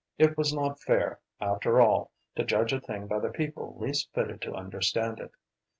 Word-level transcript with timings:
It 0.17 0.35
was 0.35 0.51
not 0.51 0.79
fair, 0.81 1.19
after 1.39 1.79
all, 1.79 2.09
to 2.35 2.43
judge 2.43 2.73
a 2.73 2.81
thing 2.81 3.05
by 3.05 3.19
the 3.19 3.29
people 3.29 3.77
least 3.79 4.09
fitted 4.15 4.41
to 4.41 4.55
understand 4.55 5.19
it. 5.19 5.31